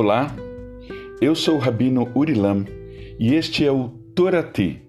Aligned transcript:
Olá, 0.00 0.32
eu 1.20 1.34
sou 1.34 1.56
o 1.56 1.58
Rabino 1.58 2.08
Urilam 2.14 2.64
e 3.18 3.34
este 3.34 3.66
é 3.66 3.72
o 3.72 3.88
Torati, 4.14 4.80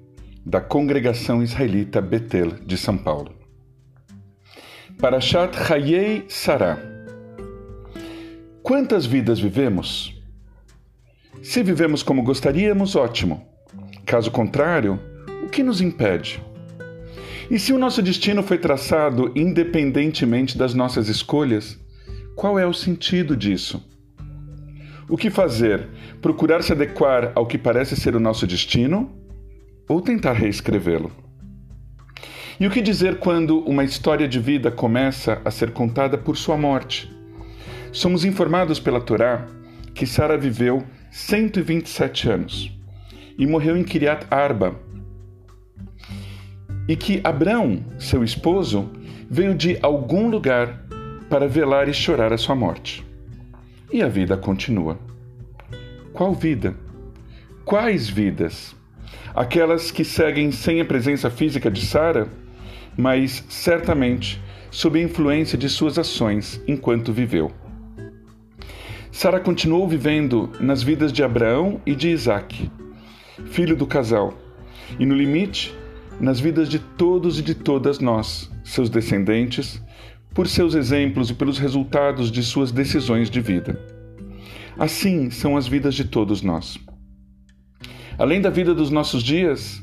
da 0.45 0.61
Congregação 0.61 1.41
Israelita 1.41 1.99
Betel 1.99 2.51
de 2.63 2.77
São 2.77 2.95
Paulo. 2.95 3.33
Parashat 4.99 5.57
Hayei 5.57 6.25
Sarah. 6.29 6.77
Quantas 8.61 9.07
vidas 9.07 9.39
vivemos? 9.39 10.15
Se 11.41 11.63
vivemos 11.63 12.03
como 12.03 12.21
gostaríamos, 12.21 12.95
ótimo. 12.95 13.47
Caso 14.05 14.29
contrário, 14.29 14.99
o 15.43 15.49
que 15.49 15.63
nos 15.63 15.81
impede? 15.81 16.39
E 17.49 17.57
se 17.57 17.73
o 17.73 17.79
nosso 17.79 18.03
destino 18.03 18.43
foi 18.43 18.59
traçado 18.59 19.31
independentemente 19.35 20.55
das 20.55 20.75
nossas 20.75 21.07
escolhas, 21.09 21.79
qual 22.35 22.59
é 22.59 22.67
o 22.67 22.73
sentido 22.75 23.35
disso? 23.35 23.89
O 25.09 25.17
que 25.17 25.31
fazer? 25.31 25.87
Procurar 26.21 26.61
se 26.61 26.71
adequar 26.71 27.31
ao 27.33 27.47
que 27.47 27.57
parece 27.57 27.95
ser 27.95 28.15
o 28.15 28.19
nosso 28.19 28.45
destino 28.45 29.11
ou 29.87 29.99
tentar 29.99 30.33
reescrevê-lo? 30.33 31.11
E 32.59 32.67
o 32.67 32.69
que 32.69 32.79
dizer 32.79 33.17
quando 33.17 33.59
uma 33.61 33.83
história 33.83 34.27
de 34.27 34.39
vida 34.39 34.69
começa 34.69 35.41
a 35.43 35.49
ser 35.49 35.71
contada 35.71 36.15
por 36.15 36.37
sua 36.37 36.55
morte? 36.55 37.11
Somos 37.91 38.23
informados 38.23 38.79
pela 38.79 39.01
Torá 39.01 39.47
que 39.95 40.05
Sara 40.05 40.37
viveu 40.37 40.85
127 41.09 42.29
anos 42.29 42.71
e 43.35 43.47
morreu 43.47 43.75
em 43.75 43.83
Kiryat 43.83 44.27
Arba, 44.29 44.75
e 46.87 46.95
que 46.95 47.19
Abrão, 47.23 47.83
seu 47.97 48.23
esposo, 48.23 48.91
veio 49.29 49.55
de 49.55 49.79
algum 49.81 50.29
lugar 50.29 50.85
para 51.29 51.47
velar 51.47 51.87
e 51.87 51.93
chorar 51.93 52.31
a 52.31 52.37
sua 52.37 52.55
morte. 52.55 53.08
E 53.91 54.03
a 54.03 54.07
vida 54.07 54.37
continua. 54.37 54.99
Qual 56.13 56.33
vida? 56.33 56.75
Quais 57.65 58.07
vidas? 58.07 58.75
Aquelas 59.33 59.89
que 59.89 60.03
seguem 60.03 60.51
sem 60.51 60.79
a 60.79 60.85
presença 60.85 61.29
física 61.31 61.71
de 61.71 61.83
Sara, 61.83 62.27
mas 62.95 63.43
certamente 63.49 64.39
sob 64.69 64.99
a 64.99 65.03
influência 65.03 65.57
de 65.57 65.67
suas 65.67 65.97
ações 65.97 66.61
enquanto 66.67 67.11
viveu. 67.11 67.51
Sara 69.11 69.39
continuou 69.39 69.87
vivendo 69.87 70.51
nas 70.59 70.83
vidas 70.83 71.11
de 71.11 71.23
Abraão 71.23 71.81
e 71.83 71.95
de 71.95 72.09
Isaac, 72.09 72.69
filho 73.45 73.75
do 73.75 73.87
casal, 73.87 74.37
e 74.99 75.05
no 75.05 75.15
limite 75.15 75.75
nas 76.19 76.39
vidas 76.39 76.69
de 76.69 76.77
todos 76.77 77.39
e 77.39 77.41
de 77.41 77.55
todas 77.55 77.99
nós, 77.99 78.51
seus 78.63 78.89
descendentes, 78.89 79.81
por 80.33 80.47
seus 80.47 80.75
exemplos 80.75 81.29
e 81.29 81.33
pelos 81.33 81.57
resultados 81.57 82.31
de 82.31 82.43
suas 82.43 82.71
decisões 82.71 83.29
de 83.29 83.41
vida. 83.41 83.79
Assim 84.77 85.29
são 85.29 85.57
as 85.57 85.67
vidas 85.67 85.95
de 85.95 86.05
todos 86.05 86.41
nós. 86.41 86.77
Além 88.17 88.41
da 88.41 88.49
vida 88.49 88.73
dos 88.73 88.89
nossos 88.89 89.23
dias, 89.23 89.81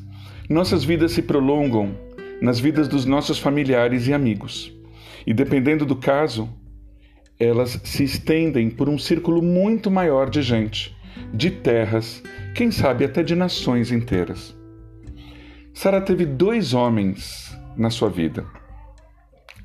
nossas 0.49 0.85
vidas 0.85 1.13
se 1.13 1.23
prolongam 1.23 1.95
nas 2.41 2.59
vidas 2.59 2.89
dos 2.89 3.05
nossos 3.05 3.39
familiares 3.39 4.07
e 4.07 4.13
amigos. 4.13 4.73
E 5.27 5.35
dependendo 5.35 5.85
do 5.85 5.97
caso, 5.97 6.49
elas 7.39 7.81
se 7.85 8.05
estendem 8.05 8.71
por 8.71 8.89
um 8.89 8.99
círculo 8.99 9.43
muito 9.43 9.91
maior 9.91 10.31
de 10.31 10.41
gente, 10.43 10.97
de 11.35 11.51
terras, 11.51 12.23
quem 12.55 12.71
sabe 12.71 13.05
até 13.05 13.23
de 13.23 13.35
nações 13.35 13.91
inteiras. 13.91 14.57
Sara 15.75 16.01
teve 16.01 16.25
dois 16.25 16.73
homens 16.73 17.55
na 17.77 17.91
sua 17.91 18.09
vida: 18.09 18.47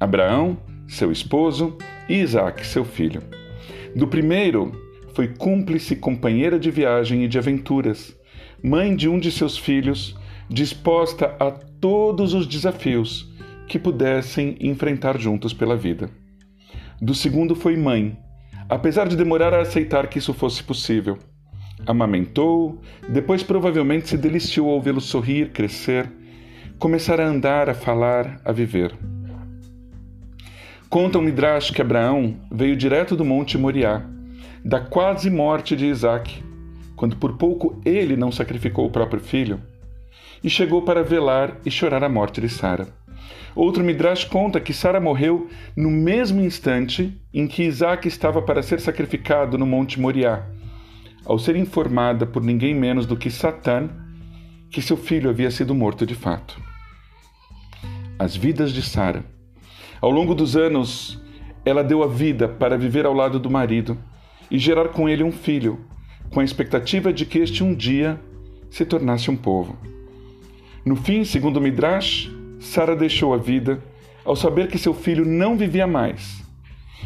Abraão, 0.01 0.57
seu 0.87 1.11
esposo, 1.11 1.77
e 2.09 2.15
Isaac, 2.15 2.65
seu 2.65 2.83
filho. 2.83 3.21
Do 3.95 4.07
primeiro, 4.07 4.71
foi 5.13 5.29
cúmplice 5.29 5.95
companheira 5.95 6.59
de 6.59 6.69
viagem 6.69 7.23
e 7.23 7.27
de 7.27 7.37
aventuras, 7.37 8.13
mãe 8.63 8.95
de 8.95 9.07
um 9.07 9.19
de 9.19 9.31
seus 9.31 9.57
filhos, 9.57 10.17
disposta 10.49 11.35
a 11.39 11.51
todos 11.51 12.33
os 12.33 12.45
desafios 12.45 13.31
que 13.67 13.79
pudessem 13.79 14.57
enfrentar 14.59 15.17
juntos 15.17 15.53
pela 15.53 15.77
vida. 15.77 16.09
Do 17.01 17.15
segundo 17.15 17.55
foi 17.55 17.77
mãe, 17.77 18.17
apesar 18.67 19.07
de 19.07 19.15
demorar 19.15 19.53
a 19.53 19.61
aceitar 19.61 20.07
que 20.07 20.17
isso 20.19 20.33
fosse 20.33 20.61
possível 20.63 21.17
amamentou, 21.85 22.81
depois 23.09 23.43
provavelmente 23.43 24.09
se 24.09 24.17
deliciou 24.17 24.69
ao 24.69 24.81
vê-lo 24.81 25.01
sorrir, 25.01 25.51
crescer, 25.51 26.11
começar 26.77 27.19
a 27.19 27.25
andar, 27.25 27.69
a 27.69 27.73
falar, 27.73 28.39
a 28.43 28.51
viver. 28.51 28.93
Conta 30.91 31.17
o 31.17 31.21
Midrash 31.21 31.71
que 31.71 31.81
Abraão 31.81 32.35
veio 32.51 32.75
direto 32.75 33.15
do 33.15 33.23
Monte 33.23 33.57
Moriá, 33.57 34.05
da 34.61 34.81
quase 34.81 35.29
morte 35.29 35.73
de 35.73 35.85
Isaac, 35.85 36.43
quando 36.97 37.15
por 37.15 37.37
pouco 37.37 37.81
ele 37.85 38.17
não 38.17 38.29
sacrificou 38.29 38.85
o 38.85 38.91
próprio 38.91 39.21
filho, 39.21 39.61
e 40.43 40.49
chegou 40.49 40.81
para 40.81 41.01
velar 41.01 41.55
e 41.65 41.71
chorar 41.71 42.03
a 42.03 42.09
morte 42.09 42.41
de 42.41 42.49
Sara. 42.49 42.89
Outro 43.55 43.85
Midrash 43.85 44.25
conta 44.25 44.59
que 44.59 44.73
Sara 44.73 44.99
morreu 44.99 45.47
no 45.77 45.89
mesmo 45.89 46.41
instante 46.41 47.17
em 47.33 47.47
que 47.47 47.63
Isaac 47.63 48.05
estava 48.05 48.41
para 48.41 48.61
ser 48.61 48.81
sacrificado 48.81 49.57
no 49.57 49.65
Monte 49.65 49.97
Moriá, 49.97 50.45
ao 51.23 51.39
ser 51.39 51.55
informada 51.55 52.25
por 52.25 52.43
ninguém 52.43 52.75
menos 52.75 53.05
do 53.05 53.15
que 53.15 53.31
Satã 53.31 53.89
que 54.69 54.81
seu 54.81 54.97
filho 54.97 55.29
havia 55.29 55.51
sido 55.51 55.73
morto 55.73 56.05
de 56.05 56.15
fato. 56.15 56.61
As 58.19 58.35
vidas 58.35 58.73
de 58.73 58.81
Sara. 58.81 59.23
Ao 60.01 60.09
longo 60.09 60.33
dos 60.33 60.57
anos, 60.57 61.21
ela 61.63 61.83
deu 61.83 62.03
a 62.03 62.07
vida 62.07 62.47
para 62.47 62.77
viver 62.77 63.05
ao 63.05 63.13
lado 63.13 63.39
do 63.39 63.49
marido 63.49 63.97
e 64.49 64.57
gerar 64.57 64.89
com 64.89 65.07
ele 65.07 65.23
um 65.23 65.31
filho, 65.31 65.79
com 66.31 66.39
a 66.39 66.43
expectativa 66.43 67.13
de 67.13 67.25
que 67.25 67.39
este 67.39 67.63
um 67.63 67.73
dia 67.73 68.19
se 68.69 68.83
tornasse 68.83 69.29
um 69.29 69.35
povo. 69.35 69.77
No 70.83 70.95
fim, 70.95 71.23
segundo 71.23 71.61
Midrash, 71.61 72.31
Sara 72.59 72.95
deixou 72.95 73.33
a 73.33 73.37
vida 73.37 73.81
ao 74.25 74.35
saber 74.35 74.67
que 74.67 74.77
seu 74.77 74.93
filho 74.93 75.25
não 75.25 75.55
vivia 75.55 75.85
mais, 75.85 76.43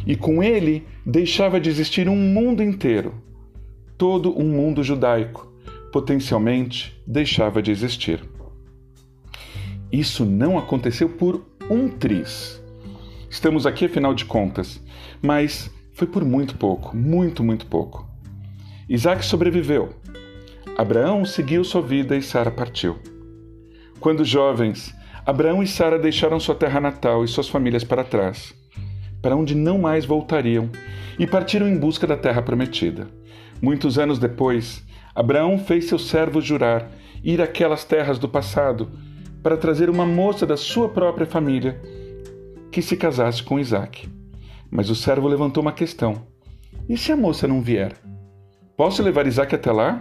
e 0.08 0.16
com 0.16 0.42
ele 0.42 0.88
deixava 1.06 1.60
de 1.60 1.70
existir 1.70 2.08
um 2.08 2.16
mundo 2.16 2.64
inteiro 2.64 3.26
todo 3.98 4.38
um 4.38 4.46
mundo 4.46 4.84
judaico 4.84 5.52
potencialmente 5.92 7.02
deixava 7.08 7.62
de 7.62 7.72
existir. 7.72 8.22
Isso 9.92 10.26
não 10.26 10.58
aconteceu 10.58 11.08
por 11.08 11.46
um 11.70 11.88
triz. 11.88 12.62
Estamos 13.36 13.66
aqui 13.66 13.84
afinal 13.84 14.14
de 14.14 14.24
contas, 14.24 14.82
mas 15.22 15.70
foi 15.92 16.08
por 16.08 16.24
muito 16.24 16.56
pouco, 16.56 16.96
muito, 16.96 17.44
muito 17.44 17.66
pouco. 17.66 18.08
Isaac 18.88 19.26
sobreviveu. 19.26 19.90
Abraão 20.78 21.26
seguiu 21.26 21.62
sua 21.66 21.82
vida 21.82 22.16
e 22.16 22.22
Sara 22.22 22.50
partiu. 22.50 22.98
Quando 24.00 24.24
jovens, 24.24 24.96
Abraão 25.26 25.62
e 25.62 25.68
Sara 25.68 26.00
deixaram 26.00 26.40
sua 26.40 26.56
terra 26.56 26.80
natal 26.80 27.26
e 27.26 27.28
suas 27.28 27.50
famílias 27.50 27.84
para 27.84 28.06
trás, 28.06 28.54
para 29.22 29.36
onde 29.36 29.54
não 29.54 29.78
mais 29.78 30.06
voltariam, 30.06 30.70
e 31.20 31.28
partiram 31.28 31.68
em 31.68 31.78
busca 31.78 32.08
da 32.08 32.16
terra 32.16 32.42
prometida. 32.42 33.10
Muitos 33.62 34.00
anos 34.00 34.18
depois, 34.18 34.82
Abraão 35.14 35.60
fez 35.60 35.90
seu 35.90 36.00
servo 36.00 36.40
jurar 36.40 36.90
ir 37.22 37.42
àquelas 37.42 37.84
terras 37.84 38.18
do 38.18 38.30
passado 38.30 38.90
para 39.44 39.58
trazer 39.58 39.90
uma 39.90 40.06
moça 40.06 40.46
da 40.46 40.56
sua 40.56 40.88
própria 40.88 41.28
família 41.28 42.05
que 42.76 42.82
se 42.82 42.98
casasse 42.98 43.42
com 43.42 43.58
Isaac. 43.58 44.10
Mas 44.70 44.90
o 44.90 44.96
servo 44.96 45.30
levantou 45.30 45.62
uma 45.62 45.72
questão: 45.72 46.28
e 46.90 46.98
se 46.98 47.10
a 47.10 47.16
moça 47.16 47.48
não 47.48 47.62
vier? 47.62 47.94
Posso 48.76 49.02
levar 49.02 49.26
Isaac 49.26 49.56
até 49.56 49.72
lá? 49.72 49.98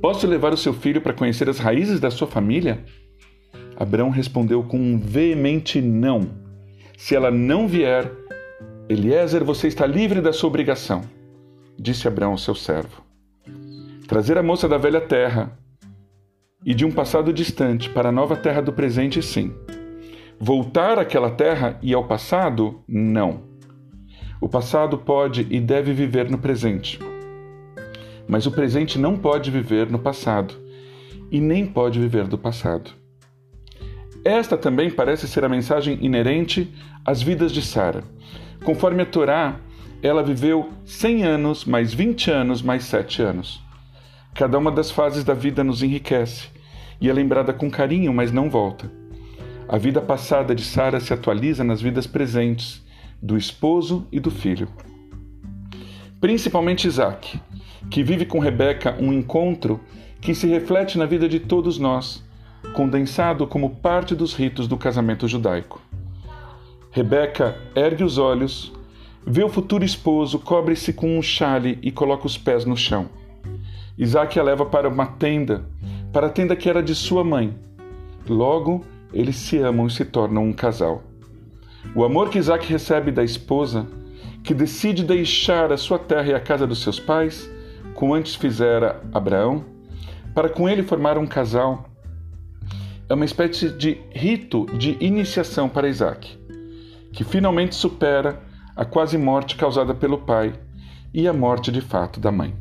Posso 0.00 0.24
levar 0.24 0.52
o 0.52 0.56
seu 0.56 0.72
filho 0.72 1.00
para 1.00 1.12
conhecer 1.12 1.48
as 1.48 1.58
raízes 1.58 1.98
da 1.98 2.12
sua 2.12 2.28
família? 2.28 2.84
Abraão 3.76 4.10
respondeu 4.10 4.62
com 4.62 4.78
um 4.78 4.96
veemente 4.96 5.80
não. 5.80 6.30
Se 6.96 7.16
ela 7.16 7.32
não 7.32 7.66
vier, 7.66 8.08
Eliezer, 8.88 9.42
você 9.42 9.66
está 9.66 9.84
livre 9.84 10.20
da 10.20 10.32
sua 10.32 10.48
obrigação 10.48 11.02
disse 11.76 12.06
Abraão 12.06 12.32
ao 12.32 12.38
seu 12.38 12.54
servo. 12.54 13.02
Trazer 14.06 14.38
a 14.38 14.42
moça 14.42 14.68
da 14.68 14.78
velha 14.78 15.00
terra 15.00 15.58
e 16.64 16.74
de 16.74 16.84
um 16.84 16.92
passado 16.92 17.32
distante 17.32 17.90
para 17.90 18.10
a 18.10 18.12
nova 18.12 18.36
terra 18.36 18.60
do 18.60 18.72
presente, 18.72 19.20
sim. 19.20 19.52
Voltar 20.38 20.98
àquela 20.98 21.30
terra 21.30 21.78
e 21.82 21.94
ao 21.94 22.04
passado, 22.04 22.82
não. 22.88 23.42
O 24.40 24.48
passado 24.48 24.98
pode 24.98 25.46
e 25.50 25.60
deve 25.60 25.92
viver 25.92 26.28
no 26.28 26.38
presente. 26.38 26.98
Mas 28.26 28.46
o 28.46 28.50
presente 28.50 28.98
não 28.98 29.16
pode 29.16 29.50
viver 29.50 29.88
no 29.88 29.98
passado 29.98 30.54
e 31.30 31.40
nem 31.40 31.64
pode 31.64 32.00
viver 32.00 32.26
do 32.26 32.36
passado. 32.36 32.90
Esta 34.24 34.56
também 34.56 34.90
parece 34.90 35.26
ser 35.26 35.44
a 35.44 35.48
mensagem 35.48 35.98
inerente 36.00 36.72
às 37.04 37.22
vidas 37.22 37.52
de 37.52 37.62
Sara. 37.62 38.04
Conforme 38.64 39.02
a 39.02 39.06
Torá, 39.06 39.60
ela 40.02 40.22
viveu 40.22 40.70
100 40.84 41.24
anos, 41.24 41.64
mais 41.64 41.94
20 41.94 42.30
anos, 42.30 42.62
mais 42.62 42.84
7 42.84 43.22
anos. 43.22 43.62
Cada 44.34 44.58
uma 44.58 44.70
das 44.70 44.90
fases 44.90 45.24
da 45.24 45.34
vida 45.34 45.62
nos 45.62 45.82
enriquece 45.82 46.48
e 47.00 47.08
é 47.08 47.12
lembrada 47.12 47.52
com 47.52 47.70
carinho, 47.70 48.12
mas 48.12 48.32
não 48.32 48.48
volta. 48.48 49.01
A 49.72 49.78
vida 49.78 50.02
passada 50.02 50.54
de 50.54 50.62
Sara 50.62 51.00
se 51.00 51.14
atualiza 51.14 51.64
nas 51.64 51.80
vidas 51.80 52.06
presentes 52.06 52.84
do 53.22 53.38
esposo 53.38 54.06
e 54.12 54.20
do 54.20 54.30
filho. 54.30 54.68
principalmente 56.20 56.86
Isaac, 56.86 57.40
que 57.90 58.02
vive 58.02 58.26
com 58.26 58.38
Rebeca 58.38 58.94
um 59.00 59.10
encontro 59.10 59.80
que 60.20 60.34
se 60.34 60.46
reflete 60.46 60.98
na 60.98 61.06
vida 61.06 61.26
de 61.26 61.40
todos 61.40 61.78
nós, 61.78 62.22
condensado 62.74 63.46
como 63.46 63.76
parte 63.76 64.14
dos 64.14 64.34
ritos 64.34 64.68
do 64.68 64.76
casamento 64.76 65.26
judaico. 65.26 65.80
Rebeca 66.90 67.56
ergue 67.74 68.04
os 68.04 68.18
olhos, 68.18 68.74
vê 69.26 69.42
o 69.42 69.48
futuro 69.48 69.86
esposo, 69.86 70.38
cobre-se 70.38 70.92
com 70.92 71.18
um 71.18 71.22
chale 71.22 71.78
e 71.80 71.90
coloca 71.90 72.26
os 72.26 72.36
pés 72.36 72.66
no 72.66 72.76
chão. 72.76 73.08
Isaac 73.96 74.38
a 74.38 74.42
leva 74.42 74.66
para 74.66 74.86
uma 74.86 75.06
tenda, 75.06 75.64
para 76.12 76.26
a 76.26 76.30
tenda 76.30 76.54
que 76.54 76.68
era 76.68 76.82
de 76.82 76.94
sua 76.94 77.24
mãe. 77.24 77.56
Logo, 78.28 78.84
eles 79.12 79.36
se 79.36 79.58
amam 79.58 79.86
e 79.86 79.90
se 79.90 80.04
tornam 80.04 80.44
um 80.44 80.52
casal. 80.52 81.02
O 81.94 82.04
amor 82.04 82.30
que 82.30 82.38
Isaac 82.38 82.66
recebe 82.66 83.10
da 83.10 83.22
esposa, 83.22 83.86
que 84.42 84.54
decide 84.54 85.04
deixar 85.04 85.72
a 85.72 85.76
sua 85.76 85.98
terra 85.98 86.28
e 86.28 86.34
a 86.34 86.40
casa 86.40 86.66
dos 86.66 86.82
seus 86.82 86.98
pais, 86.98 87.50
como 87.94 88.14
antes 88.14 88.34
fizera 88.34 89.02
Abraão, 89.12 89.64
para 90.34 90.48
com 90.48 90.68
ele 90.68 90.82
formar 90.82 91.18
um 91.18 91.26
casal, 91.26 91.84
é 93.08 93.14
uma 93.14 93.24
espécie 93.24 93.68
de 93.68 94.00
rito 94.10 94.66
de 94.78 94.96
iniciação 95.00 95.68
para 95.68 95.88
Isaac, 95.88 96.38
que 97.12 97.24
finalmente 97.24 97.74
supera 97.74 98.40
a 98.74 98.84
quase 98.84 99.18
morte 99.18 99.56
causada 99.56 99.94
pelo 99.94 100.18
pai 100.18 100.54
e 101.12 101.28
a 101.28 101.32
morte 101.32 101.70
de 101.70 101.82
fato 101.82 102.18
da 102.18 102.32
mãe. 102.32 102.54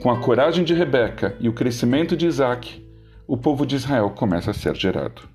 Com 0.00 0.10
a 0.10 0.18
coragem 0.18 0.64
de 0.64 0.72
Rebeca 0.72 1.36
e 1.38 1.48
o 1.48 1.52
crescimento 1.52 2.16
de 2.16 2.26
Isaac, 2.26 2.82
o 3.26 3.36
povo 3.36 3.66
de 3.66 3.76
Israel 3.76 4.10
começa 4.10 4.50
a 4.50 4.54
ser 4.54 4.74
gerado. 4.74 5.31